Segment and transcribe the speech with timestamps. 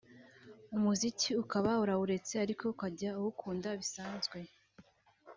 [0.75, 4.37] umuziki ukaba urawuretse ariko ukajya uwukunda bisanzwe